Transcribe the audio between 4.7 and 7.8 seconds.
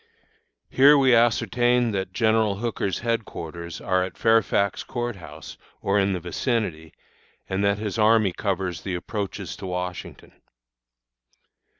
Court House, or in the vicinity, and that